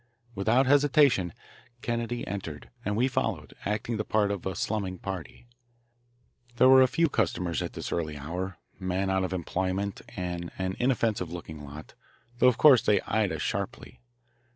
Without 0.33 0.65
hesitation 0.65 1.31
Kennedy 1.83 2.25
entered, 2.25 2.71
and 2.83 2.97
we 2.97 3.07
followed, 3.07 3.53
acting 3.65 3.97
the 3.97 4.03
part 4.03 4.31
of 4.31 4.47
a 4.47 4.55
slumming 4.55 4.97
party. 4.97 5.45
There 6.55 6.67
were 6.69 6.81
a 6.81 6.87
few 6.87 7.07
customers 7.07 7.61
at 7.61 7.73
this 7.73 7.91
early 7.91 8.17
hour, 8.17 8.57
men 8.79 9.11
out 9.11 9.23
of 9.23 9.31
employment 9.31 10.01
and 10.17 10.49
an 10.57 10.75
inoffensive 10.79 11.31
looking 11.31 11.63
lot, 11.63 11.93
though 12.39 12.47
of 12.47 12.57
course 12.57 12.81
they 12.81 12.99
eyed 13.01 13.31
us 13.31 13.43
sharply. 13.43 14.01